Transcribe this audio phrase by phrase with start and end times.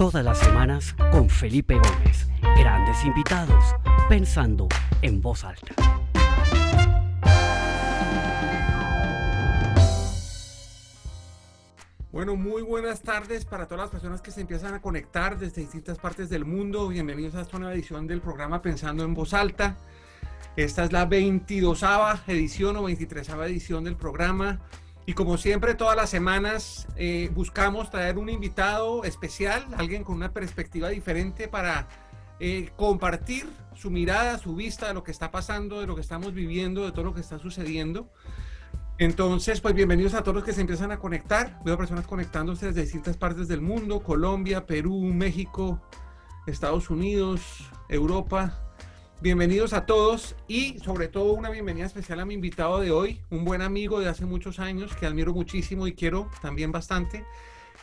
[0.00, 2.26] Todas las semanas con Felipe Gómez.
[2.56, 3.62] Grandes invitados,
[4.08, 4.66] pensando
[5.02, 5.74] en voz alta.
[12.10, 15.98] Bueno, muy buenas tardes para todas las personas que se empiezan a conectar desde distintas
[15.98, 16.88] partes del mundo.
[16.88, 19.76] Bienvenidos a esta nueva edición del programa Pensando en Voz Alta.
[20.56, 21.84] Esta es la 22
[22.26, 24.60] edición o 23 edición del programa.
[25.10, 30.32] Y como siempre, todas las semanas eh, buscamos traer un invitado especial, alguien con una
[30.32, 31.88] perspectiva diferente para
[32.38, 36.32] eh, compartir su mirada, su vista de lo que está pasando, de lo que estamos
[36.32, 38.08] viviendo, de todo lo que está sucediendo.
[38.98, 41.58] Entonces, pues bienvenidos a todos los que se empiezan a conectar.
[41.64, 45.82] Veo personas conectándose desde distintas partes del mundo, Colombia, Perú, México,
[46.46, 48.69] Estados Unidos, Europa.
[49.22, 53.44] Bienvenidos a todos y sobre todo una bienvenida especial a mi invitado de hoy, un
[53.44, 57.26] buen amigo de hace muchos años que admiro muchísimo y quiero también bastante,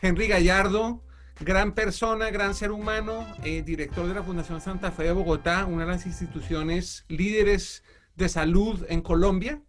[0.01, 1.03] Henry Gallardo,
[1.39, 5.85] gran persona, gran ser humano, eh, director de la Fundación Santa Fe de Bogotá, una
[5.85, 7.83] de las instituciones líderes
[8.15, 9.61] de salud en Colombia.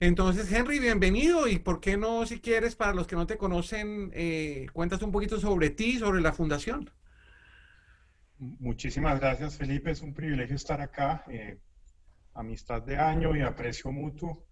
[0.00, 4.10] Entonces, Henry, bienvenido y por qué no, si quieres, para los que no te conocen,
[4.12, 6.90] eh, cuentas un poquito sobre ti, sobre la fundación.
[8.40, 9.90] Muchísimas gracias, Felipe.
[9.90, 11.24] Es un privilegio estar acá.
[11.28, 11.58] Eh,
[12.32, 14.46] amistad de año y aprecio mutuo.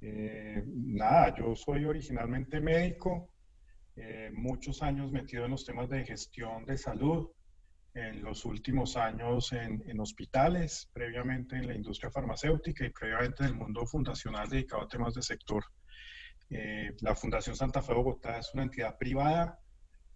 [0.00, 3.34] Eh, nada, yo soy originalmente médico,
[3.96, 7.28] eh, muchos años metido en los temas de gestión de salud,
[7.92, 13.50] en los últimos años en, en, hospitales, previamente en la industria farmacéutica y previamente en
[13.50, 15.64] el mundo fundacional dedicado a temas de sector.
[17.00, 19.58] la Fundación Santa Fe Bogotá es una entidad privada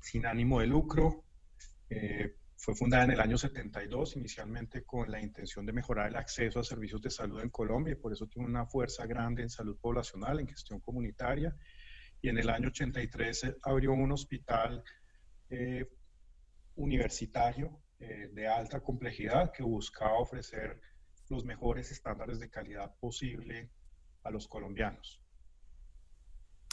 [0.00, 1.24] sin ánimo de lucro.
[2.62, 6.64] Fue fundada en el año 72, inicialmente con la intención de mejorar el acceso a
[6.64, 10.38] servicios de salud en Colombia, y por eso tiene una fuerza grande en salud poblacional,
[10.38, 11.56] en gestión comunitaria.
[12.20, 14.84] Y en el año 83 abrió un hospital
[15.50, 15.90] eh,
[16.76, 20.80] universitario eh, de alta complejidad que buscaba ofrecer
[21.30, 23.72] los mejores estándares de calidad posible
[24.22, 25.20] a los colombianos.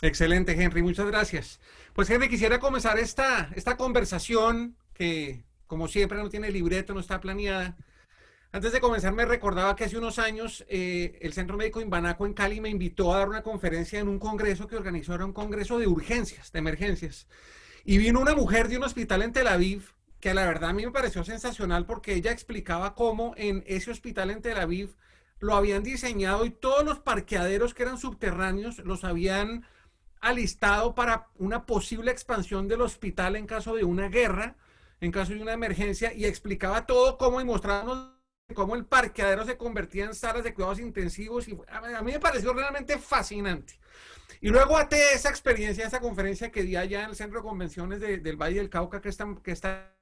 [0.03, 1.59] Excelente, Henry, muchas gracias.
[1.93, 7.21] Pues Henry, quisiera comenzar esta, esta conversación que como siempre no tiene libreto, no está
[7.21, 7.77] planeada.
[8.51, 12.33] Antes de comenzar me recordaba que hace unos años eh, el Centro Médico Imbanaco en
[12.33, 15.77] Cali me invitó a dar una conferencia en un congreso que organizó, era un congreso
[15.77, 17.27] de urgencias, de emergencias.
[17.85, 20.83] Y vino una mujer de un hospital en Tel Aviv que la verdad a mí
[20.83, 24.95] me pareció sensacional porque ella explicaba cómo en ese hospital en Tel Aviv
[25.39, 29.65] lo habían diseñado y todos los parqueaderos que eran subterráneos los habían
[30.19, 34.55] alistado para una posible expansión del hospital en caso de una guerra
[35.01, 38.15] en caso de una emergencia y explicaba todo cómo y mostraba
[38.53, 42.53] cómo el parqueadero se convertía en salas de cuidados intensivos y a mí me pareció
[42.53, 43.79] realmente fascinante.
[44.41, 47.99] Y luego até esa experiencia, esa conferencia que di allá en el Centro de Convenciones
[47.99, 49.95] del Valle del Cauca, que está, que está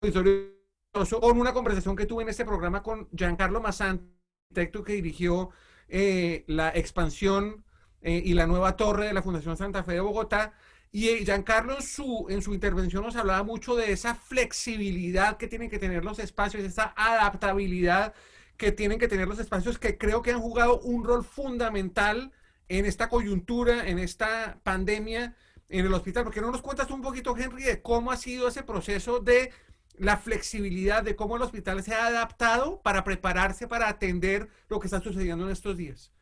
[0.00, 4.02] con una conversación que tuve en este programa con Giancarlo Massant,
[4.50, 5.50] arquitecto que dirigió
[5.88, 7.64] eh, la expansión
[8.00, 10.54] eh, y la nueva torre de la Fundación Santa Fe de Bogotá,
[10.92, 15.46] y eh, Giancarlo en su, en su intervención nos hablaba mucho de esa flexibilidad que
[15.46, 18.14] tienen que tener los espacios, esa adaptabilidad
[18.56, 22.32] que tienen que tener los espacios que creo que han jugado un rol fundamental
[22.68, 25.34] en esta coyuntura, en esta pandemia
[25.68, 26.24] en el hospital.
[26.24, 29.50] porque no nos cuentas un poquito, Henry, de cómo ha sido ese proceso de
[29.96, 34.88] la flexibilidad, de cómo el hospital se ha adaptado para prepararse para atender lo que
[34.88, 36.12] está sucediendo en estos días?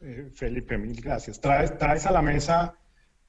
[0.00, 1.40] Eh, Felipe, mil gracias.
[1.40, 2.74] Traes, traes a la mesa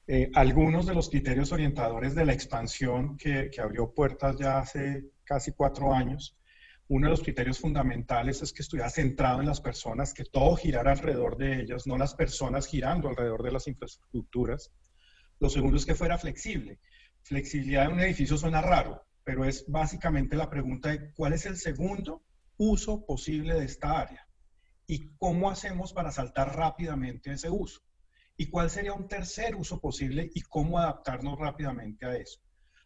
[0.06, 5.52] eh, algunos de los criterios orientadores de la expansión que, abrió puertas ya hace casi
[5.52, 6.36] cuatro años.
[6.88, 10.92] Uno de los criterios fundamentales es que estuviera centrado en las personas, que todo girara
[10.92, 14.70] alrededor de ellas, no las personas girando alrededor de las infraestructuras.
[15.40, 16.80] Lo segundo es que fuera flexible.
[17.22, 21.56] Flexibilidad en un edificio suena raro, pero es básicamente la pregunta de cuál es el
[21.56, 22.22] segundo
[22.58, 24.28] uso posible de esta área
[24.86, 27.83] y cómo hacemos para saltar rápidamente ese uso
[28.36, 32.40] y cuál sería un tercer uso posible y cómo adaptarnos rápidamente a eso.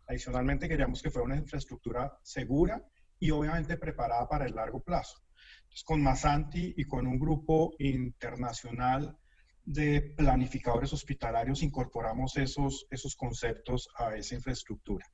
[0.06, 2.82] Adicionalmente, queríamos que fuera una infraestructura segura
[3.18, 5.22] y obviamente preparada para el largo plazo.
[5.62, 9.18] Entonces, con Masanti y con un grupo internacional
[9.64, 15.06] de planificadores hospitalarios incorporamos esos, esos conceptos a esa infraestructura.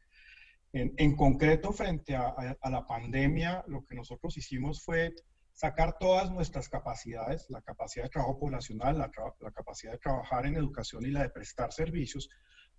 [0.72, 5.12] En, en concreto, frente a, a, a la pandemia, lo que nosotros hicimos fue
[5.54, 9.10] sacar todas nuestras capacidades, la capacidad de trabajo poblacional, la,
[9.40, 12.28] la, capacidad de trabajar en educación y la de prestar servicios,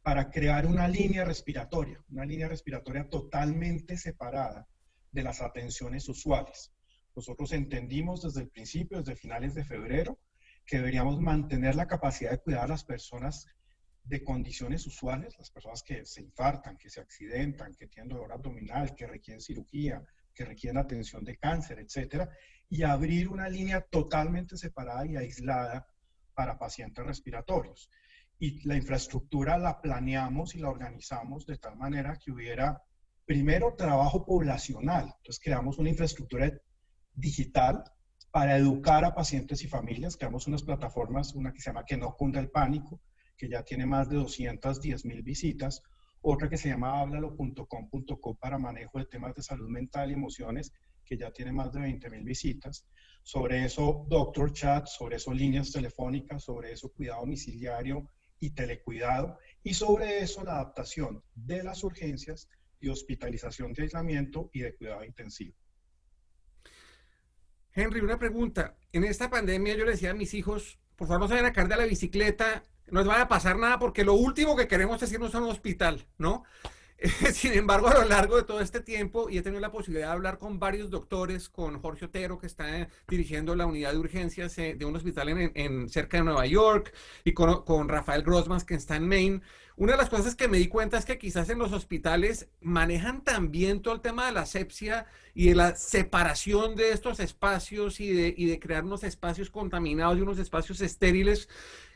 [0.01, 4.67] para crear una línea respiratoria, una línea respiratoria totalmente separada
[5.11, 6.73] de las atenciones usuales.
[7.15, 10.19] Nosotros entendimos desde el principio, desde finales de febrero,
[10.65, 13.47] que deberíamos mantener la capacidad de cuidar a las personas
[14.03, 18.93] de condiciones usuales, las personas que se infartan, que se accidentan, que tienen dolor abdominal,
[18.95, 20.03] que requieren cirugía,
[20.35, 22.29] que requieren atención de cáncer, etcétera,
[22.69, 25.87] y abrir una línea totalmente separada y aislada
[26.33, 27.89] para pacientes respiratorios.
[28.37, 32.83] Y la infraestructura la planeamos y la organizamos de tal manera que hubiera
[33.25, 35.13] primero trabajo poblacional.
[35.17, 36.51] Entonces creamos una infraestructura
[37.13, 37.83] digital
[38.29, 40.17] para educar a pacientes y familias.
[40.17, 43.01] Creamos unas plataformas, una que se llama Que no cunda el pánico,
[43.37, 45.81] que ya tiene más de 210 mil visitas,
[46.27, 50.73] otra que se llama háblalo.com.co para manejo de temas de salud mental y emociones,
[51.05, 52.87] que ya tiene más de 20 mil visitas.
[53.21, 59.75] Sobre eso, Doctor Chat, sobre eso, líneas telefónicas, sobre eso, cuidado domiciliario y telecuidado, y
[59.75, 62.49] sobre eso, la adaptación de las urgencias
[62.79, 65.55] y hospitalización de aislamiento y de cuidado intensivo.
[67.71, 68.77] Henry, una pregunta.
[68.91, 71.67] En esta pandemia yo le decía a mis hijos, por favor no se vayan a
[71.67, 75.11] de la bicicleta no les va a pasar nada porque lo último que queremos es
[75.11, 76.43] irnos a un hospital, ¿no?
[77.33, 80.13] Sin embargo, a lo largo de todo este tiempo, y he tenido la posibilidad de
[80.13, 84.75] hablar con varios doctores, con Jorge Otero, que está dirigiendo la unidad de urgencias eh,
[84.77, 86.93] de un hospital en, cerca de Nueva York,
[87.25, 89.41] y con, con, Rafael Grossman, que está en Maine.
[89.75, 93.25] Una de las cosas que me di cuenta es que quizás en los hospitales manejan
[93.25, 98.13] también todo el tema de la asepsia y de la separación de estos espacios y
[98.13, 101.49] de, y de crear unos espacios contaminados y unos espacios estériles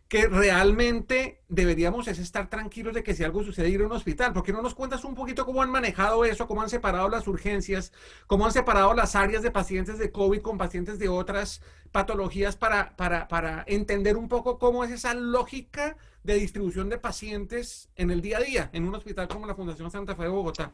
[0.09, 4.33] que realmente deberíamos es estar tranquilos de que si algo sucede ir a un hospital.
[4.33, 7.27] ¿Por qué no nos cuentas un poquito cómo han manejado eso, cómo han separado las
[7.27, 7.93] urgencias,
[8.25, 11.61] cómo han separado las áreas de pacientes de COVID con pacientes de otras
[11.91, 17.89] patologías para, para, para entender un poco cómo es esa lógica de distribución de pacientes
[17.95, 20.73] en el día a día en un hospital como la Fundación Santa Fe de Bogotá?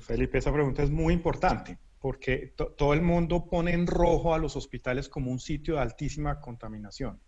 [0.00, 4.56] Felipe, esa pregunta es muy importante porque todo el mundo pone en rojo a los
[4.56, 7.20] hospitales como un sitio de altísima contaminación.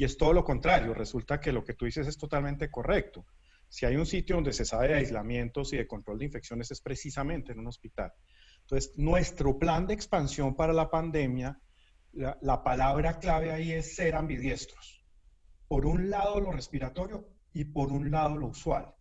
[0.00, 3.26] Y es todo lo contrario, resulta que lo que tú dices es totalmente correcto.
[3.68, 6.80] Si hay un sitio donde se sabe de aislamientos y de control de infecciones es
[6.80, 8.10] precisamente en un hospital.
[8.62, 11.60] Entonces, nuestro plan de expansión para la pandemia,
[12.12, 15.04] la, palabra clave ahí es ser ambidiestros.
[15.68, 18.94] Por un lado lo respiratorio y por un lado lo usual.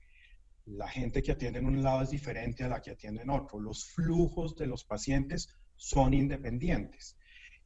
[0.65, 3.57] La gente que atiende en un lado es diferente a la que atiende en otro.
[3.57, 5.47] Los flujos de los pacientes
[5.77, 7.15] son independientes.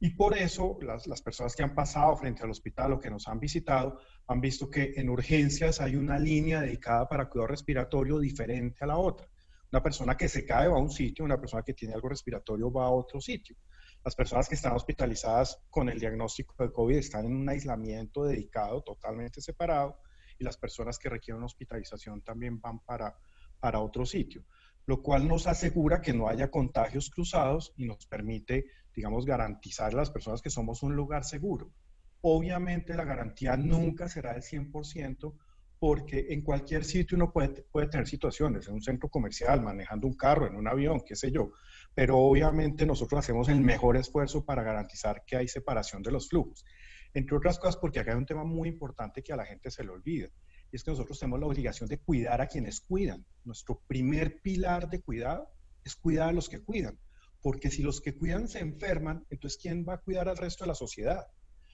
[0.04, 3.40] Y por eso las, personas que han pasado frente al hospital o que nos han
[3.40, 8.88] visitado han visto que en urgencias hay una línea dedicada para cuidado respiratorio diferente a
[8.88, 9.26] la otra.
[9.72, 12.70] Una persona que se cae va a un sitio, una persona que tiene algo respiratorio
[12.70, 13.56] va a otro sitio.
[14.04, 18.82] Las personas que están hospitalizadas con el diagnóstico de COVID están en un aislamiento dedicado,
[18.82, 20.00] totalmente separado,
[20.38, 23.16] y las personas que requieren hospitalización también van para,
[23.58, 24.44] para otro sitio,
[24.84, 29.96] lo cual nos asegura que no haya contagios cruzados y nos permite digamos, garantizar a
[29.96, 31.72] las personas que somos un lugar seguro.
[32.20, 35.34] Obviamente la garantía nunca será del 100%
[35.78, 40.14] porque en cualquier sitio uno puede, puede tener situaciones, en un centro comercial, manejando un
[40.14, 41.50] carro, en un avión, qué sé yo,
[41.94, 46.64] pero obviamente nosotros hacemos el mejor esfuerzo para garantizar que hay separación de los flujos.
[47.12, 49.84] Entre otras cosas porque acá hay un tema muy importante que a la gente se
[49.84, 50.28] le olvida,
[50.72, 53.26] y es que nosotros tenemos la obligación de cuidar a quienes cuidan.
[53.44, 55.50] Nuestro primer pilar de cuidado
[55.84, 56.98] es cuidar a los que cuidan
[57.44, 60.68] porque si los que cuidan se enferman, entonces ¿quién va a cuidar al resto de
[60.68, 61.26] la sociedad?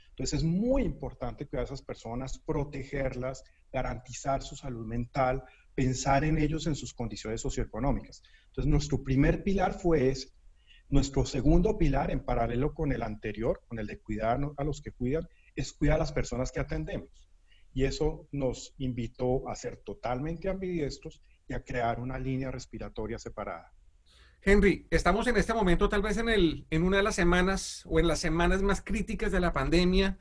[0.08, 6.38] Entonces es muy importante cuidar a esas personas, protegerlas, garantizar su salud mental, pensar en
[6.38, 8.21] ellos en sus condiciones socioeconómicas.
[8.49, 10.12] Entonces nuestro primer pilar fue.
[10.88, 14.90] Nuestro segundo pilar, en paralelo con el anterior, con el de cuidar a los que
[14.90, 17.30] cuidan, es cuidar a las personas que atendemos.
[17.73, 23.73] Y eso nos invitó a ser totalmente ambidiestros y a crear una línea respiratoria separada.
[24.42, 28.00] Henry, estamos en este momento tal vez en, el, en una de las semanas o
[28.00, 30.18] en las semanas más críticas de la pandemia.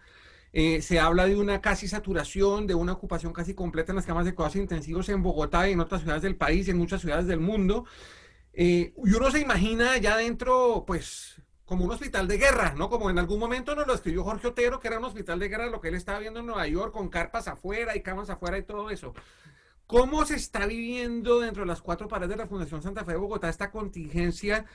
[0.51, 4.25] Eh, se habla de una casi saturación, de una ocupación casi completa en las camas
[4.25, 7.27] de cuidados intensivos en Bogotá y en otras ciudades del país y en muchas ciudades
[7.27, 7.85] del mundo.
[8.53, 12.89] Eh, y uno se imagina ya dentro, pues, como un hospital de guerra, ¿no?
[12.89, 15.67] Como en algún momento nos lo escribió Jorge Otero, que era un hospital de guerra,
[15.67, 18.63] lo que él estaba viendo en Nueva York, con carpas afuera y camas afuera y
[18.63, 19.13] todo eso.
[19.89, 23.17] ¿Cómo se está viviendo dentro de las cuatro paredes de la Fundación Santa Fe de
[23.17, 24.65] Bogotá esta contingencia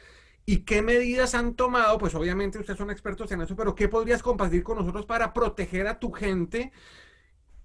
[0.44, 1.98] y qué medidas han tomado?
[1.98, 5.86] Pues obviamente ustedes son expertos en eso, pero ¿qué podrías compartir con nosotros para proteger
[5.86, 6.72] a tu gente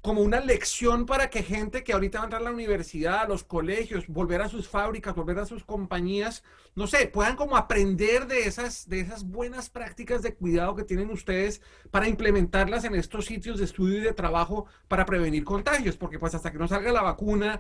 [0.01, 3.27] como una lección para que gente que ahorita va a entrar a la universidad, a
[3.27, 6.44] los colegios, volver a sus fábricas, volver a sus compañías,
[6.75, 11.10] no sé, puedan como aprender de esas, de esas buenas prácticas de cuidado que tienen
[11.10, 16.18] ustedes para implementarlas en estos sitios de estudio y de trabajo para prevenir contagios, porque
[16.18, 17.60] pues hasta que no salga la vacuna,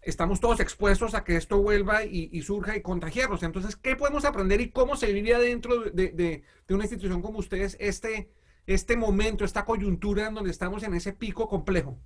[0.00, 3.42] estamos todos expuestos a que esto vuelva y, surja y contagiarnos.
[3.42, 7.76] Entonces, ¿qué podemos aprender y cómo se vive dentro de, de una institución como ustedes
[7.80, 8.30] este
[8.66, 11.98] este momento, esta coyuntura en donde estamos en ese pico complejo?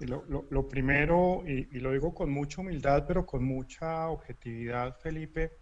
[0.00, 5.58] Lo, primero, y, lo digo con mucha humildad, pero con mucha objetividad, Felipe,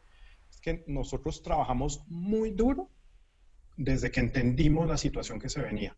[0.50, 2.90] es que nosotros trabajamos muy duro
[3.78, 5.96] desde que entendimos la situación que se venía.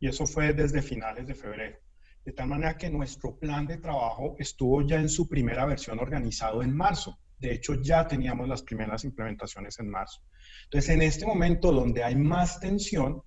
[0.00, 1.78] Y eso fue desde finales de febrero.
[2.24, 6.62] De tal manera que nuestro plan de trabajo estuvo ya en su primera versión organizado
[6.62, 7.18] en marzo.
[7.38, 10.22] De hecho, ya teníamos las primeras implementaciones en marzo.
[10.64, 13.22] Entonces, en este momento donde hay más tensión,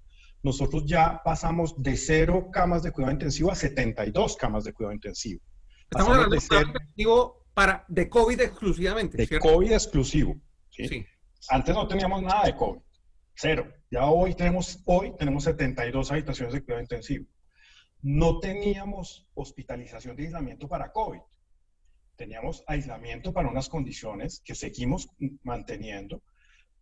[0.48, 5.42] nosotros ya pasamos de cero camas de cuidado intensivo a 72 camas de cuidado intensivo.
[5.84, 9.18] Estamos hablando de, cuidado intensivo para, de COVID exclusivamente.
[9.18, 10.40] De COVID exclusivo.
[10.70, 11.06] ¿sí?
[11.50, 12.80] Antes no teníamos nada de COVID.
[13.36, 13.74] Cero.
[13.92, 17.26] Ya hoy tenemos, hoy tenemos 72 habitaciones de cuidado intensivo.
[18.02, 21.20] No teníamos hospitalización de aislamiento para COVID.
[22.16, 25.10] Teníamos aislamiento para unas condiciones que seguimos
[25.44, 26.24] manteniendo,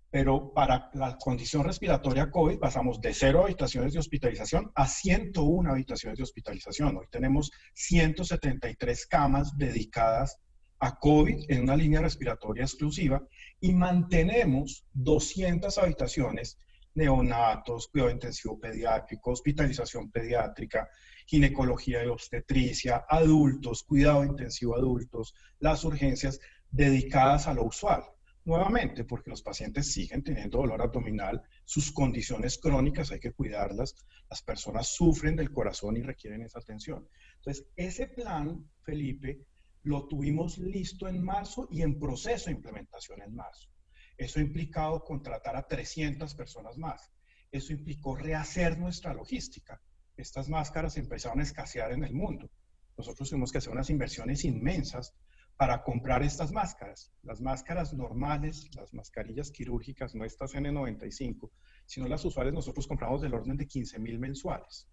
[0.09, 6.17] pero para la condición respiratoria COVID pasamos de cero habitaciones de hospitalización a 101 habitaciones
[6.17, 6.97] de hospitalización.
[6.97, 10.39] Hoy tenemos 173 camas dedicadas
[10.79, 13.21] a COVID en una línea respiratoria exclusiva
[13.59, 16.57] y mantenemos 200 habitaciones
[16.95, 20.89] neonatos, cuidado intensivo pediátrico, hospitalización pediátrica,
[21.25, 26.39] ginecología y obstetricia, adultos, cuidado intensivo adultos, las urgencias
[26.71, 28.03] dedicadas a lo usual.
[28.45, 33.95] Nuevamente, porque los pacientes siguen teniendo dolor abdominal, sus condiciones crónicas hay que cuidarlas,
[34.29, 37.09] las personas sufren del corazón y requieren esa atención.
[37.37, 39.47] Entonces, ese plan, Felipe,
[39.81, 43.67] lo tuvimos listo en marzo y en proceso de implementación en marzo.
[44.15, 47.11] Eso ha implicado contratar a 300 personas más.
[47.51, 49.81] Eso implicó rehacer nuestra logística.
[50.15, 52.51] Estas máscaras empezaron a escasear en el mundo.
[52.95, 55.15] Nosotros tuvimos que hacer unas inversiones inmensas
[55.57, 57.11] para comprar estas máscaras.
[57.23, 61.49] Las máscaras normales, las mascarillas quirúrgicas, no estas N95,
[61.85, 64.87] sino las usuales, nosotros compramos del orden de 15 mil mensuales.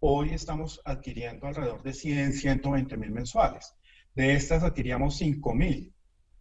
[0.00, 3.74] Hoy estamos adquiriendo alrededor de 100, 120 mil mensuales.
[4.14, 5.92] De estas adquiríamos 5 mil.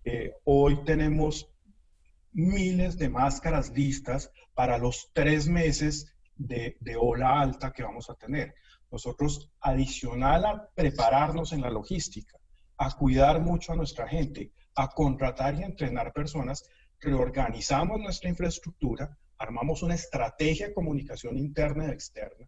[0.04, 1.52] Eh, hoy tenemos
[2.34, 8.14] miles de máscaras listas para los tres meses de, de, ola alta que vamos a
[8.14, 8.54] tener.
[8.92, 12.38] Nosotros, adicional a prepararnos en la logística,
[12.78, 16.70] a cuidar mucho a nuestra gente, a contratar y entrenar personas,
[17.00, 22.48] reorganizamos nuestra infraestructura, armamos una estrategia de comunicación interna y externa,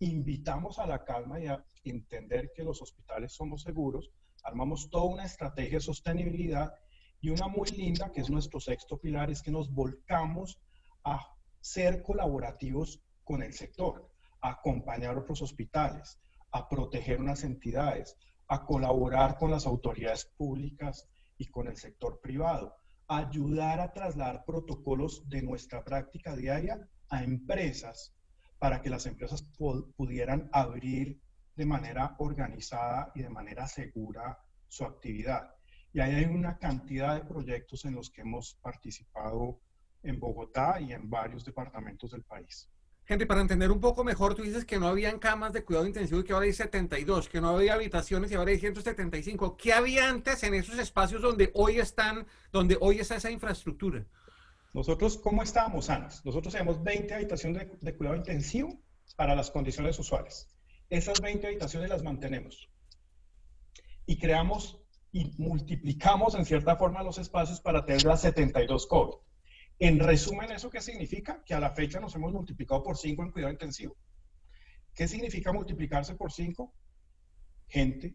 [0.00, 4.10] invitamos a la calma y a entender que los hospitales somos seguros,
[4.42, 6.72] armamos toda una estrategia de sostenibilidad
[7.20, 10.58] y una muy linda, que es nuestro sexto pilar, es que nos volcamos
[11.04, 14.10] a ser colaborativos con el sector,
[14.40, 16.18] a acompañar a otros hospitales,
[16.50, 18.16] a proteger unas entidades,
[18.50, 22.74] a colaborar con las autoridades públicas y con el sector privado,
[23.06, 28.12] ayudar a trasladar protocolos de nuestra práctica diaria a empresas
[28.58, 29.44] para que las empresas
[29.96, 31.20] pudieran abrir
[31.54, 35.54] de manera organizada y de manera segura su actividad.
[35.92, 39.60] Y ahí hay una cantidad de proyectos en los que hemos participado
[40.02, 42.68] en Bogotá y en varios departamentos del país.
[43.10, 46.20] Henry, para entender un poco mejor, tú dices que no habían camas de cuidado intensivo
[46.20, 49.56] y que ahora hay 72, que no había habitaciones y ahora hay 175.
[49.56, 54.06] ¿Qué había antes en esos espacios donde hoy están, donde hoy está esa infraestructura?
[54.72, 56.24] Nosotros, ¿cómo estábamos antes?
[56.24, 58.80] Nosotros tenemos 20 habitaciones de, de cuidado intensivo
[59.16, 60.48] para las condiciones usuales.
[60.88, 62.70] Esas 20 habitaciones las mantenemos.
[64.06, 64.78] Y creamos
[65.10, 69.16] y multiplicamos en cierta forma los espacios para tener las 72 COVID.
[69.82, 71.42] En resumen, ¿eso qué significa?
[71.42, 73.96] Que a la fecha nos hemos multiplicado por 5 en cuidado intensivo.
[74.94, 76.70] ¿Qué significa multiplicarse por 5?
[77.66, 78.14] Gente,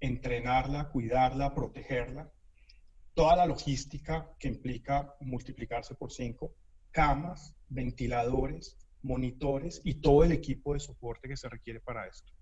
[0.00, 2.32] entrenarla, cuidarla, protegerla,
[3.12, 6.54] toda la logística que implica multiplicarse por 5,
[6.90, 12.32] camas, ventiladores, monitores y todo el equipo de soporte que se requiere para esto.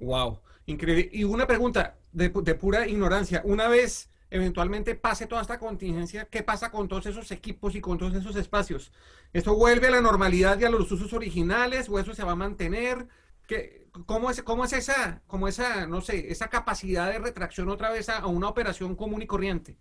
[0.00, 1.08] Wow, increíble.
[1.12, 3.42] Y una pregunta de, de pura ignorancia.
[3.44, 7.98] Una vez eventualmente pase toda esta contingencia, ¿qué pasa con todos esos equipos y con
[7.98, 8.92] todos esos espacios?
[9.32, 12.36] ¿Esto vuelve a la normalidad y a los usos originales o eso se va a
[12.36, 13.06] mantener?
[13.46, 17.90] ¿Qué, cómo, es, ¿Cómo es esa, cómo esa, no sé, esa capacidad de retracción otra
[17.90, 19.76] vez a, una operación común y corriente?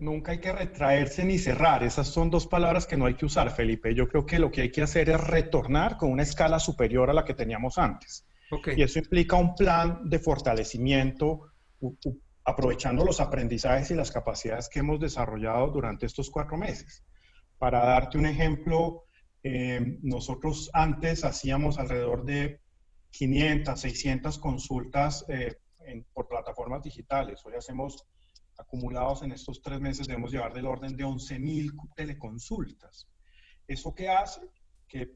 [0.00, 1.84] nunca hay que retraerse ni cerrar.
[1.84, 3.94] Esas son dos palabras que no hay que usar, Felipe.
[3.94, 7.12] Yo creo que lo que hay que hacer es retornar con una escala superior a
[7.12, 8.26] la que teníamos antes.
[8.76, 11.52] Y eso implica un plan de fortalecimiento,
[12.44, 17.04] aprovechando los aprendizajes y las capacidades que hemos desarrollado durante estos cuatro meses.
[17.58, 19.04] Para darte un ejemplo,
[19.42, 22.60] eh, nosotros antes hacíamos alrededor de
[23.10, 25.56] 500, 600 consultas eh,
[26.12, 27.44] por plataformas digitales.
[27.44, 28.06] Hoy hacemos
[28.58, 33.08] acumulados en estos tres meses, debemos llevar del orden de 11.000 teleconsultas.
[33.66, 34.40] ¿Eso qué hace?
[34.94, 35.10] que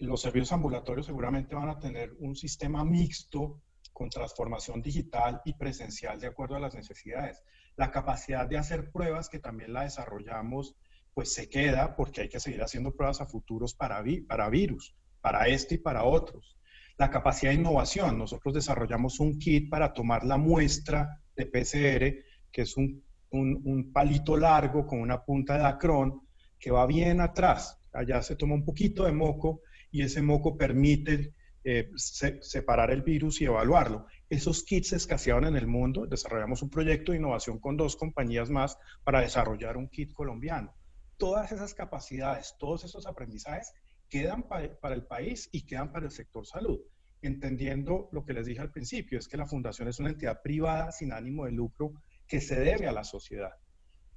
[0.00, 3.62] los servicios ambulatorios seguramente van a tener un sistema mixto
[3.94, 7.42] con transformación digital y presencial de acuerdo a las necesidades.
[7.76, 10.74] La capacidad de hacer pruebas, que también la desarrollamos,
[11.14, 15.46] pues se queda porque hay que seguir haciendo pruebas a futuros para, para virus, para
[15.46, 16.58] este y para otros.
[16.98, 18.18] La capacidad de innovación.
[18.18, 24.36] Nosotros desarrollamos un kit para tomar la muestra de PCR, que es un, un, palito
[24.36, 26.22] largo con una punta de acrón
[26.58, 27.78] que va bien atrás.
[27.92, 31.32] Allá se toma un poquito de moco y ese moco permite
[31.64, 34.06] eh, separar el virus y evaluarlo.
[34.28, 36.06] Esos kits se escaseaban en el mundo.
[36.06, 40.74] Desarrollamos un proyecto de innovación con dos compañías más para desarrollar un kit colombiano.
[41.16, 43.72] Todas esas capacidades, todos esos aprendizajes
[44.08, 46.80] quedan para el país y quedan para el sector salud
[47.26, 50.92] entendiendo lo que les dije al principio, es que la fundación es una entidad privada
[50.92, 51.92] sin ánimo de lucro
[52.26, 53.52] que se debe a la sociedad.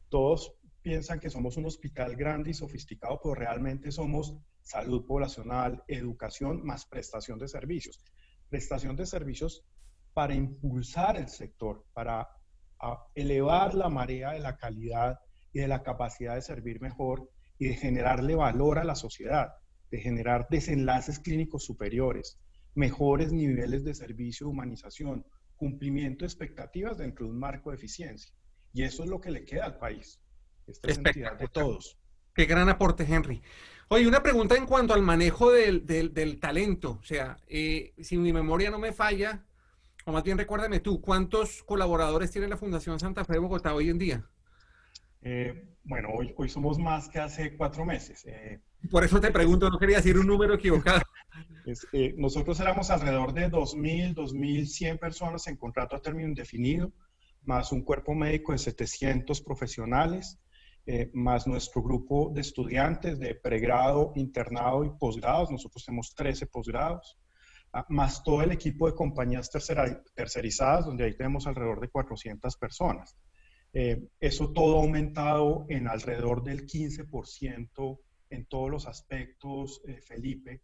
[0.10, 4.36] Todos piensan que somos un hospital grande y sofisticado, pero realmente somos
[4.68, 8.04] salud poblacional, educación, más prestación de servicios.
[8.50, 9.64] Prestación de servicios
[10.14, 12.28] para impulsar el sector, para
[13.16, 15.20] elevar la marea de la calidad
[15.54, 19.54] y de la capacidad de servir mejor y de generarle valor a la sociedad,
[19.90, 22.38] de generar desenlaces clínicos superiores,
[22.76, 28.34] mejores niveles de servicio, humanización, cumplimiento de expectativas dentro de un marco de eficiencia.
[28.74, 30.20] Y eso es lo que le queda al país.
[30.68, 31.98] Esta es de todos.
[32.36, 33.42] Qué gran aporte, Henry.
[33.89, 37.00] Oye, una pregunta en cuanto al manejo del, del, talento.
[37.00, 39.46] O sea, eh, si mi memoria no me falla,
[40.06, 43.89] o más bien recuérdame tú, ¿cuántos colaboradores tiene la Fundación Santa Fe de Bogotá hoy
[43.89, 44.29] en día?
[45.22, 48.25] Eh, bueno, hoy, hoy somos más que hace cuatro meses.
[48.25, 48.60] Eh,
[48.91, 51.01] Por eso te pregunto, no quería decir un número equivocado.
[51.91, 56.94] Eh, nosotros éramos alrededor de 2.000, 2.100 personas en contrato a término indefinido,
[57.44, 60.39] más un cuerpo médico de 700 profesionales,
[60.89, 65.51] eh, más nuestro grupo de estudiantes de pregrado, internado y posgrados.
[65.51, 67.20] Nosotros tenemos 13 posgrados,
[67.74, 73.17] ah, más todo el equipo de compañías tercerizadas, donde ahí tenemos alrededor de 400 personas.
[73.74, 80.62] Eh, eso todo ha aumentado en alrededor del 15% en todos los aspectos, Felipe.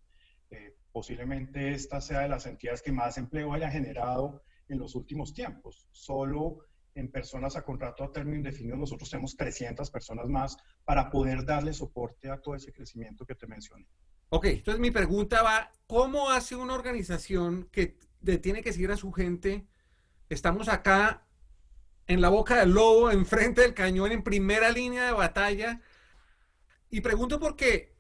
[0.90, 5.86] Posiblemente esta sea de las entidades que más empleo haya generado en los últimos tiempos.
[5.92, 6.60] Solo
[6.96, 11.74] en personas a contrato a término indefinido nosotros tenemos 300 personas más para poder darle
[11.74, 13.88] soporte a todo ese crecimiento que te mencioné.
[14.30, 17.98] Ok, entonces mi pregunta va, ¿cómo hace una organización que
[18.42, 19.68] tiene que seguir a su gente?
[20.30, 21.26] Estamos acá
[22.08, 25.82] en la boca del lobo, enfrente del cañón, en primera línea de batalla.
[26.90, 27.93] Y pregunto por qué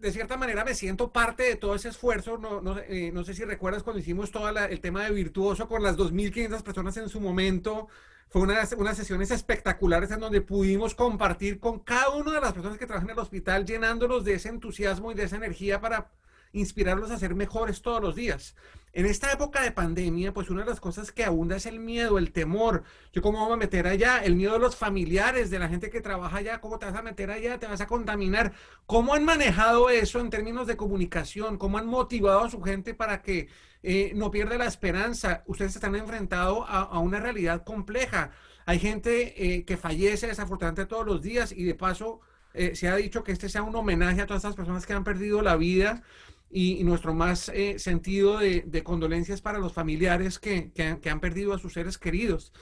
[0.00, 2.38] de cierta manera me siento parte de todo ese esfuerzo.
[2.38, 5.82] No, no, eh, no sé si recuerdas cuando hicimos todo el tema de Virtuoso con
[5.82, 7.88] las 2.500 personas en su momento.
[8.28, 12.78] Fue una, unas sesiones espectaculares en donde pudimos compartir con cada una de las personas
[12.78, 16.10] que trabajan en el hospital, llenándolos de ese entusiasmo y de esa energía para
[16.52, 18.54] inspirarlos a ser mejores todos los días.
[18.96, 22.16] En esta época de pandemia, pues una de las cosas que abunda es el miedo,
[22.16, 22.82] el temor.
[23.12, 26.00] Yo cómo voy a meter allá, el miedo de los familiares, de la gente que
[26.00, 28.54] trabaja allá, cómo te vas a meter allá, te vas a contaminar.
[28.86, 31.58] ¿Cómo han manejado eso en términos de comunicación?
[31.58, 33.48] ¿Cómo han motivado a su gente para que
[33.82, 35.42] eh, no pierda la esperanza?
[35.44, 38.30] Ustedes están enfrentados a, una realidad compleja.
[38.64, 42.20] Hay gente eh, que fallece desafortunadamente todos los días y de paso
[42.54, 45.04] eh, se ha dicho que este sea un homenaje a todas estas personas que han
[45.04, 46.02] perdido la vida
[46.50, 50.72] y, nuestro más eh, sentido de, condolencias para los familiares que,
[51.04, 52.52] han, perdido a sus seres queridos.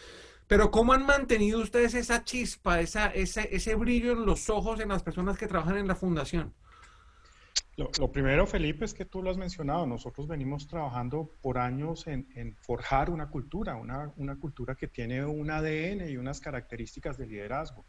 [0.46, 5.02] Pero ¿cómo han mantenido ustedes esa chispa, esa, ese, brillo en los ojos en las
[5.02, 6.52] personas que trabajan en la fundación?
[7.76, 9.86] Lo, primero, Felipe, es que tú lo has mencionado.
[9.86, 15.50] Nosotros venimos trabajando por años en, forjar una cultura, una, una, cultura que tiene un
[15.50, 17.84] ADN y unas características de liderazgo.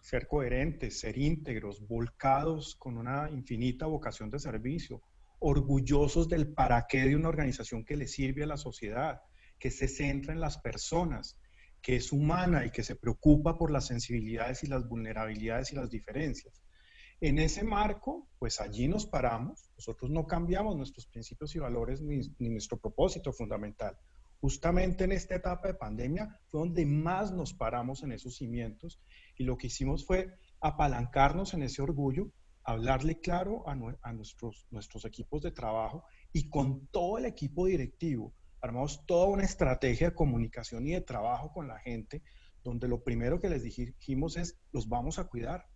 [0.00, 5.00] Ser coherentes, ser íntegros, volcados con una infinita vocación de servicio,
[5.42, 9.20] orgullosos del para qué de una organización que le sirve a la sociedad,
[9.58, 11.38] que se centra en las personas,
[11.82, 15.90] que es humana y que se preocupa por las sensibilidades y las vulnerabilidades y las
[15.90, 16.62] diferencias.
[17.20, 22.20] En ese marco, pues allí nos paramos, nosotros no cambiamos nuestros principios y valores ni,
[22.38, 23.98] ni nuestro propósito fundamental.
[24.40, 29.00] Justamente en esta etapa de pandemia fue donde más nos paramos en esos cimientos
[29.36, 32.30] y lo que hicimos fue apalancarnos en ese orgullo
[32.64, 33.74] hablarle claro a,
[34.12, 38.34] nuestros, nuestros equipos de trabajo y con todo el equipo directivo.
[38.60, 42.22] Armamos toda una estrategia de comunicación y de trabajo con la gente,
[42.62, 45.66] donde lo primero que les dijimos es, los vamos a cuidar,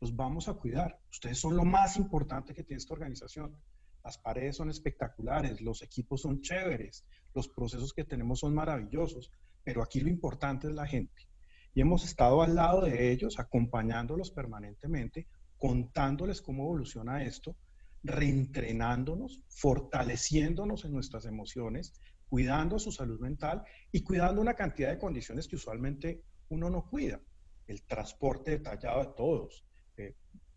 [0.00, 0.98] los vamos a cuidar.
[1.10, 3.54] Ustedes son lo más importante que tiene esta organización.
[4.02, 9.30] Las paredes son espectaculares, los equipos son chéveres, los procesos que tenemos son maravillosos,
[9.62, 11.28] pero aquí lo importante es la gente.
[11.74, 15.26] Y hemos estado al lado de ellos, acompañándolos permanentemente,
[15.58, 17.56] contándoles cómo evoluciona esto,
[18.02, 21.92] reentrenándonos, fortaleciéndonos en nuestras emociones,
[22.28, 27.20] cuidando su salud mental y cuidando una cantidad de condiciones que usualmente uno no cuida.
[27.66, 29.64] El transporte detallado de todos,
[29.96, 30.14] eh,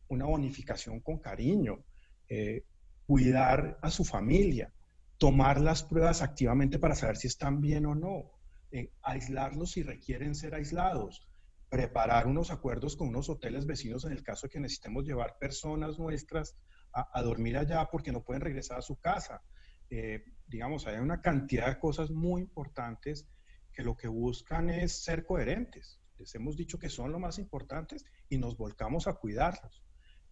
[0.09, 1.83] una bonificación con cariño,
[2.29, 2.63] eh,
[3.05, 4.73] cuidar a su familia,
[5.17, 8.31] tomar las pruebas activamente para saber si están bien o no,
[8.71, 11.27] eh, aislarlos si requieren ser aislados,
[11.71, 15.97] preparar unos acuerdos con unos hoteles vecinos en el caso de que necesitemos llevar personas
[15.97, 16.57] nuestras
[16.91, 19.41] a, dormir allá porque no pueden regresar a su casa.
[19.89, 23.25] Eh, digamos, hay una cantidad de cosas muy importantes
[23.71, 26.01] que lo que buscan es ser coherentes.
[26.17, 29.81] Les hemos dicho que son lo más importantes y nos volcamos a cuidarlos.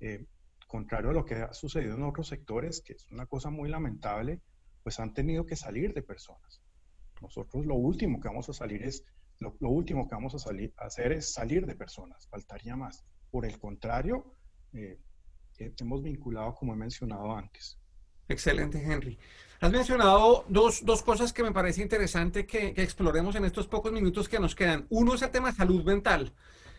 [0.01, 0.27] Eh,
[0.67, 4.41] contrario a lo que ha sucedido en otros sectores, que es una cosa muy lamentable,
[4.83, 6.61] pues han tenido que salir de personas.
[7.21, 9.05] Nosotros lo último que vamos a salir es,
[9.39, 13.05] lo, último que vamos a, salir, a hacer es salir de personas, faltaría más.
[13.31, 14.35] Por el contrario,
[14.73, 14.99] eh,
[15.57, 17.79] hemos vinculado como he mencionado antes.
[18.27, 19.17] Excelente, Henry.
[19.59, 23.91] Has mencionado dos, dos cosas que me parece interesante que, que, exploremos en estos pocos
[23.91, 24.85] minutos que nos quedan.
[24.89, 26.33] Uno es el tema de salud mental,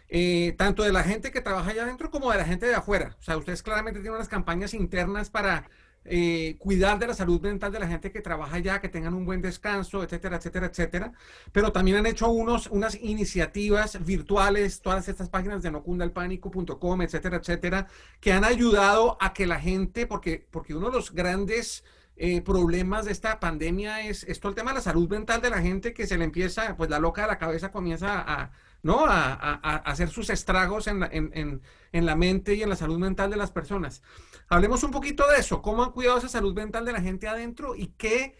[0.08, 3.16] eh, tanto de la gente que trabaja allá adentro como de la gente de afuera.
[3.18, 5.68] O sea, ustedes claramente tienen unas campañas internas para
[6.04, 9.26] eh, cuidar de la salud mental de la gente que trabaja allá, que tengan un
[9.26, 11.12] buen descanso, etcétera, etcétera, etcétera.
[11.52, 17.86] Pero también han hecho unos, unas iniciativas virtuales, todas estas páginas de nocundalpánico.com, etcétera, etcétera,
[18.20, 21.84] que han ayudado a que la gente, porque, porque uno de los grandes
[22.16, 25.50] eh, problemas de esta pandemia es, es, todo el tema de la salud mental de
[25.50, 29.04] la gente que se le empieza, pues la loca de la cabeza comienza a, ¿no?
[29.06, 34.02] A, hacer sus estragos en la, mente y en la salud mental de las personas.
[34.48, 37.74] Hablemos un poquito de eso, cómo han cuidado esa salud mental de la gente adentro
[37.76, 38.36] y qué,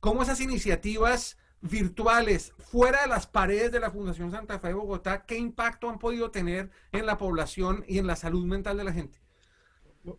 [0.00, 5.24] cómo esas iniciativas virtuales fuera de las paredes de la Fundación Santa Fe de Bogotá,
[5.24, 8.92] qué impacto han podido tener en la población y en la salud mental de la
[8.92, 9.18] gente.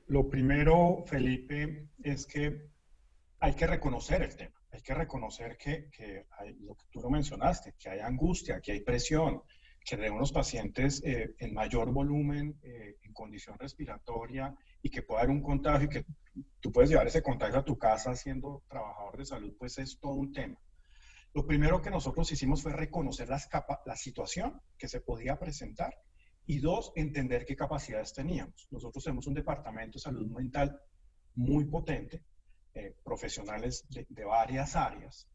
[0.07, 2.69] Lo, primero, Felipe, es que
[3.39, 7.75] hay que reconocer el tema, hay que reconocer que, hay, lo que tú lo mencionaste,
[7.77, 9.43] que hay angustia, que hay presión,
[9.85, 15.21] que de unos pacientes eh, en mayor volumen, eh, en condición respiratoria y que pueda
[15.21, 16.05] haber un contagio y que
[16.59, 20.13] tú puedes llevar ese contagio a tu casa siendo trabajador de salud, pues es todo
[20.13, 20.57] un tema.
[21.35, 23.47] Lo primero que nosotros hicimos fue reconocer las
[23.85, 25.93] la situación que se podía presentar
[26.47, 28.67] y dos, entender qué capacidades teníamos.
[28.71, 30.79] Nosotros tenemos un departamento de salud mental
[31.35, 32.23] muy potente,
[32.73, 35.27] eh, profesionales de, de, varias áreas,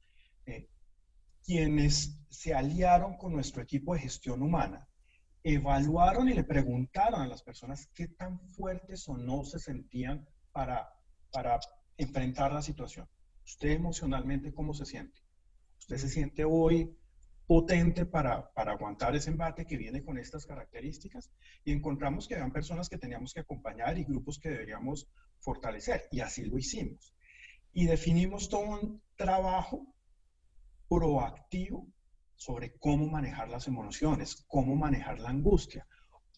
[1.45, 4.89] quienes se aliaron con nuestro equipo de gestión humana,
[5.43, 10.89] evaluaron y le preguntaron a las personas qué tan fuertes o no se sentían para,
[11.33, 11.59] para
[11.97, 13.09] enfrentar la situación.
[13.45, 15.23] ¿Usted emocionalmente cómo se siente?
[15.79, 16.97] ¿Usted se siente hoy
[17.47, 21.31] potente para, para aguantar ese embate que viene con estas características?
[21.65, 25.09] Y encontramos que habían personas que teníamos que acompañar y grupos que deberíamos
[25.41, 26.07] fortalecer.
[26.13, 27.15] Y así lo hicimos.
[27.73, 29.95] Y definimos todo un trabajo
[30.91, 31.87] proactivo
[32.35, 35.87] sobre cómo manejar las emociones, cómo manejar la angustia,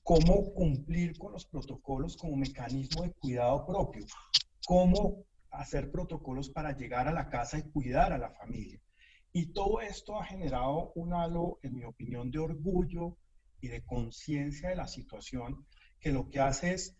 [0.02, 4.04] cómo cumplir con los protocolos como mecanismo de cuidado propio,
[4.66, 8.78] cómo hacer protocolos para llegar a la casa y cuidar a la familia.
[9.32, 13.16] Y todo esto ha generado un halo, en mi opinión, de orgullo
[13.62, 15.66] y de conciencia de la situación,
[15.98, 16.98] que lo que hace es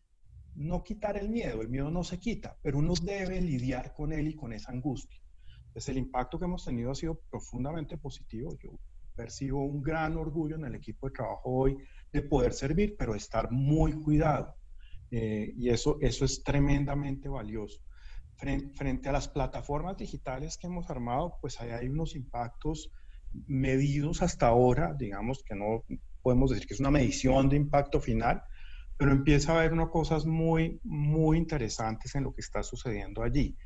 [0.55, 4.29] no quitar el miedo, el miedo no se quita, pero uno debe lidiar con él
[4.29, 5.22] y con esa angustia.
[5.73, 8.57] Pues el impacto que hemos tenido ha sido profundamente positivo.
[8.63, 8.79] Yo
[9.15, 11.77] percibo un gran orgullo en el equipo de trabajo hoy
[12.13, 14.55] de poder servir, pero estar muy cuidado.
[15.11, 17.81] Eh, y eso, eso es tremendamente valioso.
[18.37, 22.91] Frente, frente, a las plataformas digitales que hemos armado, pues ahí hay unos impactos
[23.47, 25.85] medidos hasta ahora, digamos que no
[26.23, 28.43] podemos decir que es una medición de impacto final,
[28.97, 33.57] pero empieza a haber unas cosas muy, muy interesantes en lo que está sucediendo allí.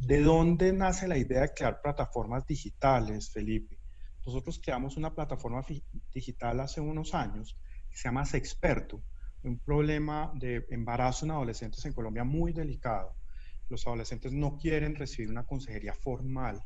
[0.00, 3.78] ¿De dónde nace la idea de crear plataformas digitales, Felipe?
[4.24, 5.62] Nosotros creamos una plataforma
[6.10, 7.58] digital hace unos años
[7.90, 9.02] que se llama Sexperto,
[9.42, 13.14] un problema de embarazo en adolescentes en Colombia muy delicado.
[13.68, 16.62] Los adolescentes no quieren recibir una consejería formal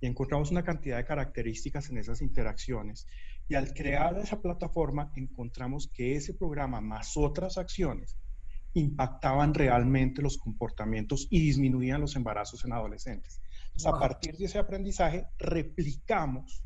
[0.00, 3.06] y encontramos una cantidad de características en esas interacciones.
[3.48, 8.16] Y al crear esa plataforma encontramos que ese programa más otras acciones
[8.74, 13.40] impactaban realmente los comportamientos y disminuían los embarazos en adolescentes.
[13.84, 16.64] a partir de ese aprendizaje, replicamos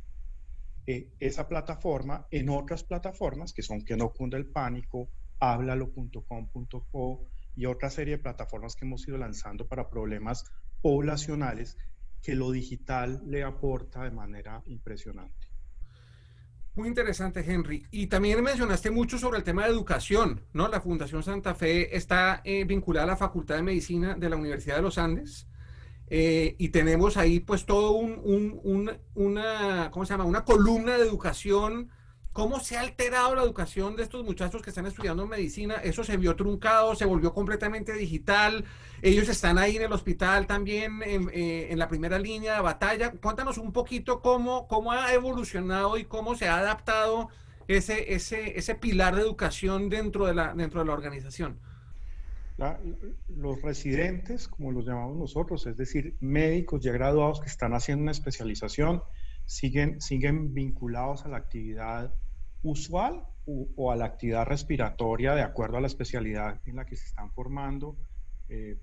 [0.86, 7.66] eh, esa plataforma en otras plataformas que son Que no cunda el pánico, háblalo.com.co y
[7.66, 10.44] otra serie de plataformas que hemos ido lanzando para problemas
[10.80, 11.76] poblacionales
[12.22, 15.45] que lo digital le aporta de manera impresionante.
[16.76, 17.86] Muy interesante, Henry.
[17.90, 20.68] Y también mencionaste mucho sobre el tema de educación, ¿no?
[20.68, 24.76] La Fundación Santa Fe está eh, vinculada a la Facultad de Medicina de la Universidad
[24.76, 25.46] de los Andes.
[26.08, 30.24] Eh, y tenemos ahí pues todo un, una, ¿cómo se llama?
[30.24, 31.88] Una columna de educación
[32.36, 35.76] ¿Cómo se ha alterado la educación de estos muchachos que están estudiando medicina?
[35.76, 38.62] Eso se vio truncado, se volvió completamente digital.
[39.00, 43.12] Ellos están ahí en el hospital también en, eh, la primera línea de batalla.
[43.12, 47.30] Cuéntanos un poquito cómo, cómo ha evolucionado y cómo se ha adaptado
[47.68, 51.58] ese, ese, ese pilar de educación dentro de la, dentro de la organización.
[53.28, 58.12] los residentes, como los llamamos nosotros, es decir, médicos ya graduados que están haciendo una
[58.12, 59.02] especialización,
[59.46, 62.12] siguen, siguen vinculados a la actividad
[62.66, 67.06] usual o, a la actividad respiratoria de acuerdo a la especialidad en la que se
[67.06, 67.96] están formando.
[68.48, 68.76] Eh,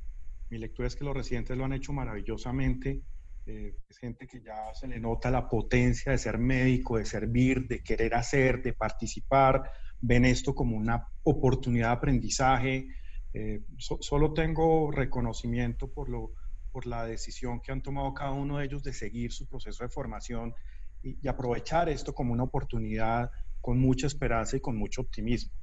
[0.50, 3.02] mi lectura es que los residentes lo han hecho maravillosamente.
[3.46, 7.68] Eh, es gente que ya se le nota la potencia de ser médico, de servir,
[7.68, 9.70] de querer hacer, de participar.
[10.00, 12.88] Ven esto como una oportunidad de aprendizaje.
[13.34, 16.32] Eh, solo tengo reconocimiento por, lo,
[16.72, 19.90] por la decisión que han tomado cada uno de ellos de seguir su proceso de
[19.90, 20.54] formación
[21.02, 23.30] y, y aprovechar esto como una oportunidad
[23.64, 25.54] con mucha esperanza y con mucho optimismo.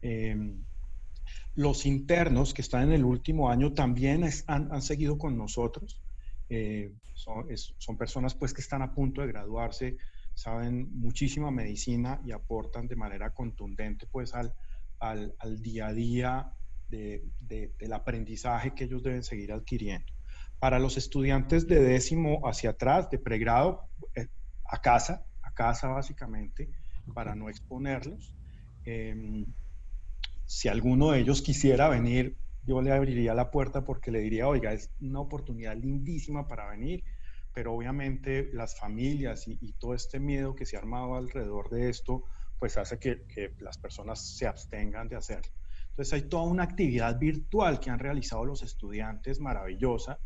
[0.00, 0.64] Em,
[1.56, 6.00] los internos que están en el último año también han, seguido con nosotros.
[6.48, 9.96] Eh, son, personas pues que están a punto de graduarse,
[10.34, 14.54] saben muchísima medicina y aportan de manera contundente pues al,
[15.00, 16.52] al, día a día
[16.88, 20.12] del aprendizaje que ellos deben seguir adquiriendo.
[20.60, 24.28] Para los estudiantes de décimo hacia atrás, de pregrado, eh,
[24.70, 26.70] a casa, a casa básicamente,
[27.08, 28.34] para no exponerlos.
[28.84, 29.46] Em,
[30.46, 32.36] si alguno de ellos quisiera venir,
[32.68, 37.02] yo le abriría la puerta porque le diría, oiga, es una oportunidad lindísima para venir,
[37.54, 42.24] pero obviamente las familias y, todo este miedo que se ha armado alrededor de esto,
[42.58, 45.50] pues hace que, las personas se abstengan de hacerlo.
[45.90, 50.18] Entonces hay toda una actividad virtual que han realizado los estudiantes maravillosa,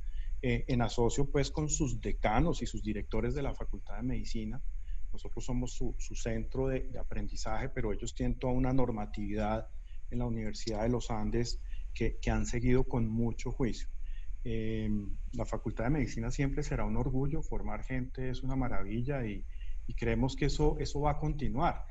[0.42, 4.60] eh, en asocio pues con sus decanos y sus directores de la Facultad de Medicina,
[5.12, 9.68] nosotros somos su, centro de, aprendizaje, pero ellos tienen toda una normatividad
[10.10, 11.60] en la Universidad de los Andes
[11.94, 13.88] que, han seguido con mucho juicio.
[14.44, 19.44] Em, la Facultad de Medicina siempre será un orgullo, formar gente es una maravilla y,
[19.94, 21.84] creemos que eso, eso va a continuar,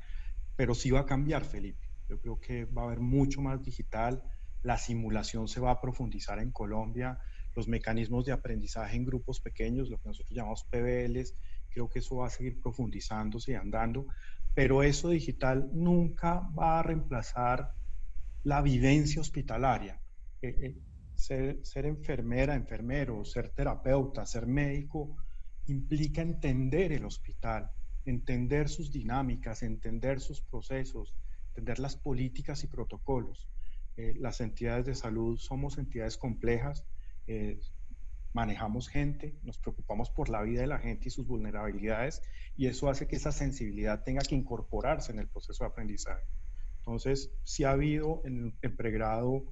[0.56, 1.88] pero sí va a cambiar, Felipe.
[2.08, 4.24] Yo creo que va a haber mucho más digital,
[4.64, 7.20] la simulación se va a profundizar en Colombia,
[7.54, 11.34] los mecanismos de aprendizaje en grupos pequeños, lo que nosotros llamamos PBLs,
[11.72, 14.06] Creo que eso va a seguir profundizándose y andando,
[14.54, 17.72] pero eso digital nunca va a reemplazar
[18.44, 20.00] la vivencia hospitalaria.
[20.42, 20.76] Eh, eh,
[21.14, 25.16] ser, enfermera, enfermero, ser terapeuta, ser médico,
[25.66, 27.70] implica entender el hospital,
[28.04, 31.14] entender sus dinámicas, entender sus procesos,
[31.48, 33.48] entender las políticas y protocolos.
[33.96, 36.84] Eh, las entidades de salud somos entidades complejas,
[38.32, 42.22] manejamos gente, nos preocupamos por la vida de la gente y sus vulnerabilidades
[42.56, 46.24] y eso hace que esa sensibilidad tenga que incorporarse en el proceso de aprendizaje.
[46.78, 49.44] Entonces, sí ha habido en el pregrado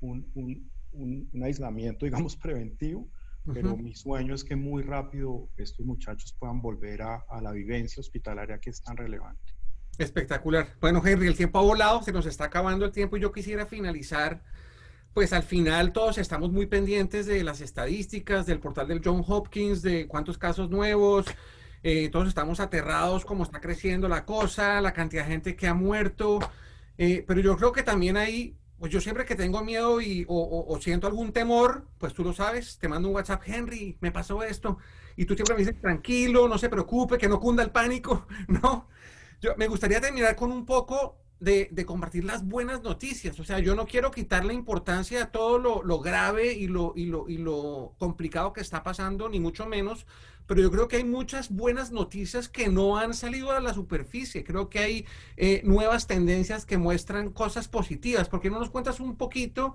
[0.00, 3.08] un, un, aislamiento, digamos, preventivo,
[3.52, 8.00] pero mi sueño es que muy rápido estos muchachos puedan volver a, a la vivencia
[8.00, 9.52] hospitalaria que es tan relevante.
[9.98, 10.74] Espectacular.
[10.80, 13.64] Bueno, Henry, el tiempo ha volado, se nos está acabando el tiempo y yo quisiera
[13.66, 14.42] finalizar
[15.16, 19.80] pues al final todos estamos muy pendientes de las estadísticas, del portal del John Hopkins,
[19.80, 21.24] de cuántos casos nuevos,
[21.82, 25.72] eh, todos estamos aterrados cómo está creciendo la cosa, la cantidad de gente que ha
[25.72, 26.38] muerto,
[26.98, 30.78] eh, pero yo creo que también hay, pues yo siempre que tengo miedo y, o,
[30.82, 34.76] siento algún temor, pues tú lo sabes, te mando un WhatsApp, Henry, me pasó esto,
[35.16, 38.86] y tú siempre me dices, tranquilo, no se preocupe, que no cunda el pánico, ¿no?
[39.40, 43.38] Yo me gustaría terminar con un poco de, compartir las buenas noticias.
[43.40, 47.28] O sea, yo no quiero quitarle importancia a todo lo, grave y lo, y, lo,
[47.28, 50.06] y lo complicado que está pasando, ni mucho menos,
[50.46, 54.44] pero yo creo que hay muchas buenas noticias que no han salido a la superficie.
[54.44, 58.28] Creo que hay eh, nuevas tendencias que muestran cosas positivas.
[58.28, 59.74] ¿Por qué no nos cuentas un poquito?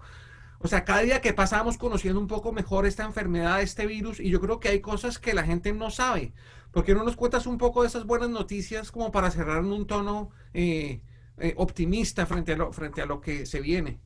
[0.60, 4.30] O sea, cada día que pasamos conociendo un poco mejor esta enfermedad, este virus, y
[4.30, 6.34] yo creo que hay cosas que la gente no sabe.
[6.72, 9.72] ¿Por qué no nos cuentas un poco de esas buenas noticias como para cerrar en
[9.74, 11.02] un tono eh,
[11.42, 14.00] eh, optimista frente a, lo, frente a lo que se viene.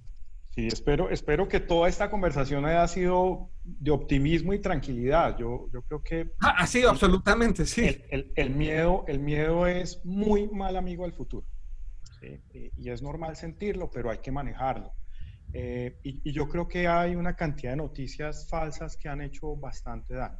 [0.49, 5.37] Sí, espero, espero que toda esta conversación haya sido de optimismo y tranquilidad.
[5.37, 6.31] Yo, yo creo que...
[6.39, 8.01] Ah, ha sido, absolutamente, sí.
[8.09, 11.45] El, el, miedo, el miedo es muy mal amigo del futuro.
[12.53, 14.93] Y, es normal sentirlo, pero hay que manejarlo.
[15.53, 19.55] Eh, y, y, yo creo que hay una cantidad de noticias falsas que han hecho
[19.57, 20.39] bastante daño.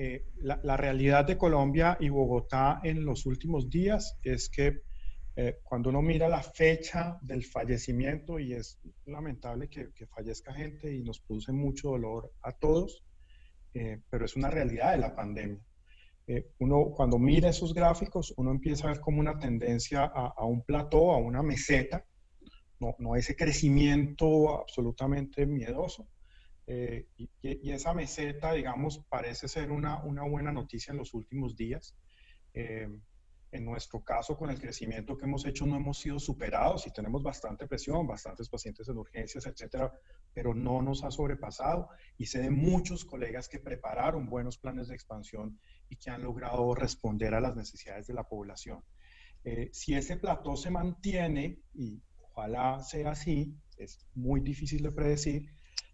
[0.00, 4.82] Eh, la, realidad de Colombia y Bogotá en los últimos días es que
[5.40, 11.04] eh, cuando uno mira la fecha del fallecimiento, y es lamentable que, fallezca gente y
[11.04, 13.04] nos produce mucho dolor a todos,
[13.72, 15.64] eh, pero es una realidad de la pandemia.
[16.58, 21.12] uno cuando mira esos gráficos, uno empieza a ver como una tendencia a, un plató,
[21.12, 22.04] a una meseta,
[22.80, 26.08] no, no ese crecimiento absolutamente miedoso,
[26.66, 31.96] eh, y, esa meseta, digamos, parece ser una, una, buena noticia en los últimos días.
[32.54, 32.88] Eh,
[33.50, 37.22] en nuestro caso, con el crecimiento que hemos hecho, no hemos sido superados y tenemos
[37.22, 39.92] bastante presión, bastantes pacientes en urgencias, etcétera,
[40.34, 41.88] pero no nos ha sobrepasado.
[42.18, 45.58] Y sé de muchos colegas que prepararon buenos planes de expansión
[45.88, 48.84] y que han logrado responder a las necesidades de la población.
[49.44, 55.50] Eh, si ese plató se mantiene, y ojalá sea así, es muy difícil de predecir,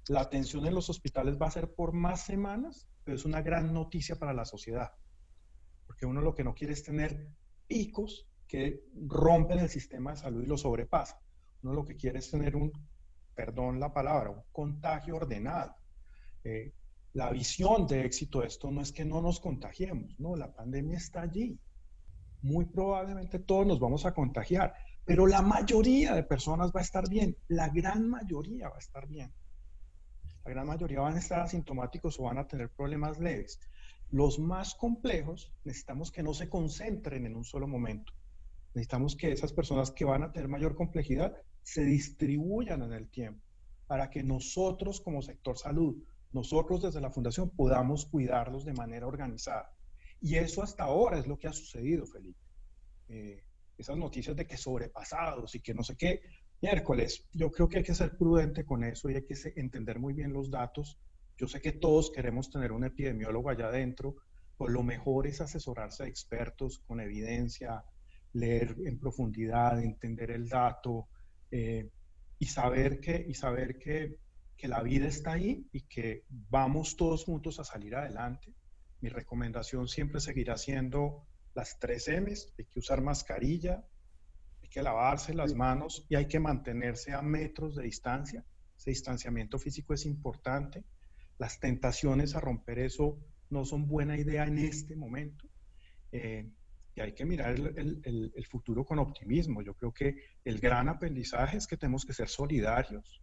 [0.08, 3.72] la atención en los hospitales va a ser por más semanas, pero es una gran
[3.72, 4.92] noticia para la sociedad.
[5.86, 7.28] Porque uno lo que no quiere es tener
[7.66, 11.18] picos que rompen el sistema de salud y lo sobrepasan.
[11.62, 12.70] Uno lo que quiere es tener un,
[13.34, 15.74] perdón la palabra, un contagio ordenado.
[16.44, 16.72] Eh,
[17.14, 20.98] la visión de éxito de esto no es que no nos contagiemos, no, la pandemia
[20.98, 21.58] está allí.
[22.42, 24.74] Muy probablemente todos nos vamos a contagiar,
[25.04, 29.06] pero la mayoría de personas va a estar bien, la gran mayoría va a estar
[29.06, 29.32] bien.
[30.44, 33.58] La gran mayoría van a estar asintomáticos o van a tener problemas leves.
[34.10, 38.12] Los más complejos necesitamos que no se concentren en un solo momento.
[38.74, 43.44] Necesitamos que esas personas que van a tener mayor complejidad se distribuyan en el tiempo
[43.86, 45.96] para que nosotros como sector salud,
[46.32, 49.72] nosotros desde la fundación podamos cuidarlos de manera organizada.
[50.20, 52.40] Y eso hasta ahora es lo que ha sucedido, Felipe.
[53.08, 53.44] Eh,
[53.76, 56.22] esas noticias de que sobrepasados y que no sé qué,
[56.60, 57.28] miércoles.
[57.32, 60.32] Yo creo que hay que ser prudente con eso y hay que entender muy bien
[60.32, 60.98] los datos.
[61.36, 64.16] Yo sé que todos queremos tener un epidemiólogo allá adentro,
[64.56, 67.84] pues lo mejor es asesorarse de expertos con evidencia,
[68.32, 71.08] leer en profundidad, entender el dato
[71.50, 71.90] eh,
[72.38, 74.18] y saber, que, y saber que,
[74.56, 78.54] que la vida está ahí y que vamos todos juntos a salir adelante.
[79.00, 83.84] Mi recomendación siempre seguirá siendo las tres M's, hay que usar mascarilla,
[84.74, 88.44] que lavarse las manos y hay que mantenerse a metros de distancia.
[88.76, 90.82] Ese distanciamiento físico es importante.
[91.38, 93.18] Las tentaciones a romper eso
[93.50, 95.46] no son buena idea en este momento.
[96.12, 96.48] Eh,
[96.96, 99.62] y hay que mirar el, futuro con optimismo.
[99.62, 103.20] Yo creo que el gran aprendizaje es que tenemos que ser solidarios,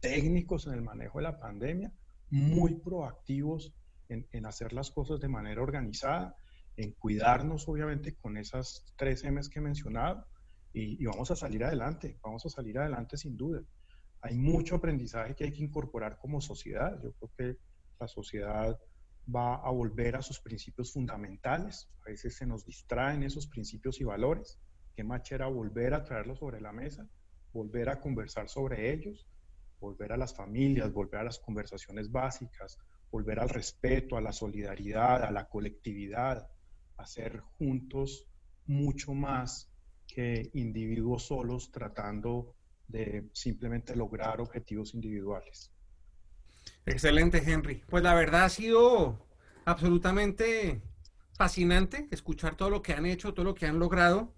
[0.00, 1.90] técnicos en el manejo de la pandemia,
[2.28, 3.72] muy proactivos
[4.08, 6.36] en hacer las cosas de manera organizada,
[6.76, 10.26] en cuidarnos obviamente con esas tres M's que he mencionado,
[10.72, 13.62] y, vamos a salir adelante, vamos a salir adelante sin duda.
[14.22, 17.00] Hay mucho aprendizaje que hay que incorporar como sociedad.
[17.02, 17.58] Yo creo que
[17.98, 18.78] la sociedad
[19.34, 21.88] va a volver a sus principios fundamentales.
[22.04, 24.58] A veces se nos distraen esos principios y valores.
[24.94, 27.06] Qué machera volver a traerlos sobre la mesa,
[27.52, 29.26] volver a conversar sobre ellos,
[29.78, 32.78] volver a las familias, volver a las conversaciones básicas,
[33.10, 36.48] volver al respeto, a la solidaridad, a la colectividad,
[36.96, 38.26] a ser juntos
[38.66, 39.70] mucho más
[40.06, 42.55] que individuos solos tratando
[42.88, 45.72] de simplemente lograr objetivos individuales.
[46.84, 47.82] Excelente, Henry.
[47.88, 49.26] Pues la verdad ha sido
[49.64, 50.82] absolutamente
[51.34, 54.34] fascinante escuchar todo lo que han hecho, todo lo que han logrado.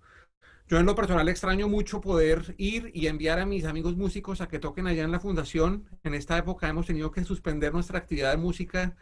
[0.69, 4.49] Yo en lo personal extraño mucho poder ir y enviar a mis amigos músicos a
[4.49, 5.89] que toquen allá en la fundación.
[6.05, 8.97] En esta época hemos tenido que suspender nuestra actividad de música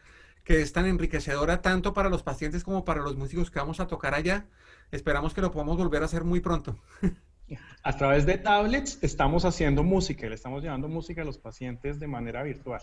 [0.45, 3.89] que es tan enriquecedora tanto para los pacientes como para los músicos que vamos a
[3.89, 4.47] tocar allá.
[4.93, 6.79] Esperamos que lo podamos volver a hacer muy pronto.
[7.83, 12.07] A través de tablets estamos haciendo música, le estamos llevando música a los pacientes de
[12.07, 12.81] manera virtual.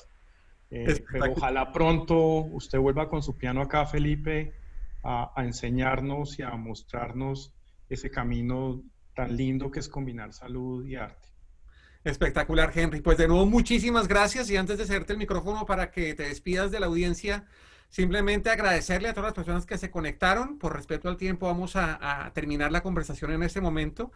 [0.71, 4.53] Eh, pero ojalá pronto usted vuelva con su piano acá, Felipe,
[5.03, 7.53] a, a, enseñarnos y a mostrarnos
[7.89, 8.81] ese camino
[9.13, 11.29] tan lindo que es combinar salud y arte.
[12.03, 13.01] Espectacular, Henry.
[13.01, 14.49] Pues de nuevo, muchísimas gracias.
[14.49, 17.45] Y antes de hacerte el micrófono para que te despidas de la audiencia,
[17.93, 20.57] simplemente agradecerle a todas las personas que se conectaron.
[20.57, 24.11] Por respeto al tiempo, vamos a, terminar la conversación en este momento.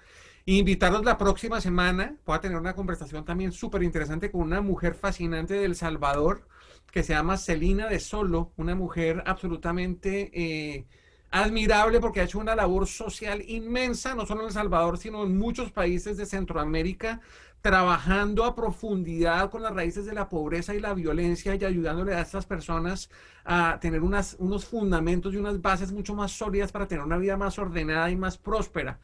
[0.48, 2.18] E invitarlos la próxima semana.
[2.26, 6.48] Voy a tener una conversación también súper interesante con una mujer fascinante del Salvador
[6.92, 10.32] que se llama Celina de Solo, una mujer absolutamente...
[10.34, 10.88] Eh,
[11.30, 15.38] admirable porque ha hecho una labor social inmensa, no solo en El Salvador, sino en
[15.38, 17.20] muchos países de Centroamérica,
[17.68, 22.22] trabajando a profundidad con las raíces de la pobreza y la violencia y ayudándole a
[22.22, 23.10] estas personas
[23.44, 27.36] a tener unas, unos fundamentos y unas bases mucho más sólidas para tener una vida
[27.36, 29.00] más ordenada y más próspera.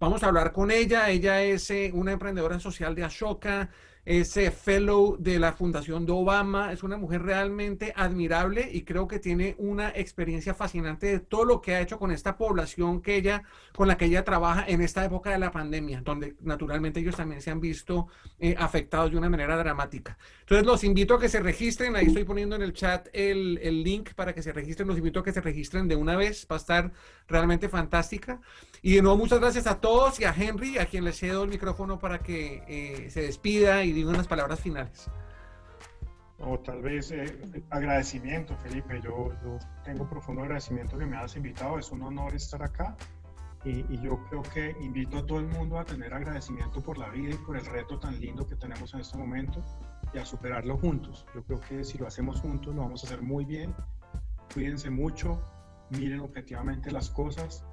[0.00, 1.08] Vamos a hablar con ella.
[1.10, 3.70] Ella es eh, una emprendedora social de Ashoka,
[4.08, 9.18] es fellow de la Fundación de Obama, es una mujer realmente admirable y creo que
[9.18, 13.42] tiene una experiencia fascinante de todo lo que ha hecho con esta población que ella,
[13.76, 17.42] con la que ella trabaja en esta época de la pandemia, donde naturalmente ellos también
[17.42, 20.16] se han visto eh, afectados de una manera dramática.
[20.40, 23.82] Entonces los invito a que se registren, ahí estoy poniendo en el chat el, el
[23.82, 26.56] link para que se registren, los invito a que se registren de una vez, va
[26.56, 26.92] a estar
[27.28, 28.40] realmente fantástica.
[28.80, 31.50] Y de nuevo muchas gracias a todos y a Henry, a quien le cedo el
[31.50, 35.10] micrófono para que eh, se despida y diga unas palabras finales.
[36.40, 39.00] O tal vez eh, agradecimiento, Felipe.
[39.02, 41.78] Yo, yo, tengo profundo agradecimiento que me hayas invitado.
[41.78, 42.96] Es un honor estar acá.
[43.64, 47.08] Y, y, yo creo que invito a todo el mundo a tener agradecimiento por la
[47.08, 49.64] vida y por el reto tan lindo que tenemos en este momento
[50.14, 51.26] y a superarlo juntos.
[51.34, 53.74] Yo creo que si lo hacemos juntos lo vamos a hacer muy bien.
[54.54, 55.42] Cuídense mucho,
[55.90, 57.64] miren objetivamente las cosas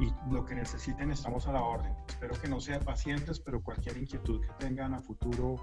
[0.00, 1.94] y lo que necesiten estamos a la orden.
[2.08, 5.56] Espero que no sean pacientes, pero cualquier inquietud que tengan a futuro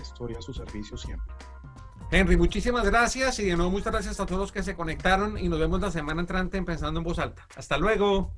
[0.00, 1.34] estoy a su servicio siempre.
[2.10, 5.48] Henry, muchísimas gracias y de nuevo muchas gracias a todos los que se conectaron y
[5.48, 7.46] nos vemos la semana entrante en Pensando en Voz Alta.
[7.56, 8.32] Hasta luego.